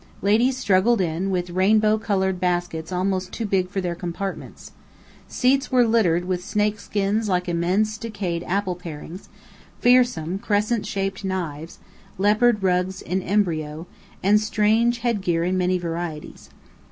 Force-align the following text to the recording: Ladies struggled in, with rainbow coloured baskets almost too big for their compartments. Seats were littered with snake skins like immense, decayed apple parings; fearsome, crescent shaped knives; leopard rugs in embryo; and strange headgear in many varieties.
Ladies 0.23 0.57
struggled 0.57 0.99
in, 0.99 1.29
with 1.29 1.51
rainbow 1.51 1.95
coloured 1.99 2.39
baskets 2.39 2.91
almost 2.91 3.31
too 3.31 3.45
big 3.45 3.69
for 3.69 3.79
their 3.81 3.93
compartments. 3.93 4.71
Seats 5.27 5.71
were 5.71 5.85
littered 5.85 6.25
with 6.25 6.43
snake 6.43 6.79
skins 6.79 7.29
like 7.29 7.47
immense, 7.47 7.99
decayed 7.99 8.43
apple 8.47 8.75
parings; 8.75 9.29
fearsome, 9.79 10.39
crescent 10.39 10.87
shaped 10.87 11.23
knives; 11.23 11.77
leopard 12.17 12.63
rugs 12.63 13.03
in 13.03 13.21
embryo; 13.21 13.85
and 14.23 14.39
strange 14.41 14.97
headgear 14.97 15.43
in 15.43 15.55
many 15.55 15.77
varieties. 15.77 16.49